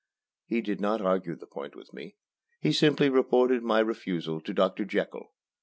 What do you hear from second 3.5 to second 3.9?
my